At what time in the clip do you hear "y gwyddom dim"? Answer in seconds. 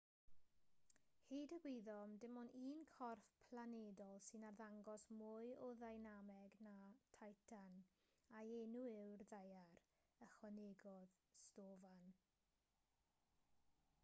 1.55-2.37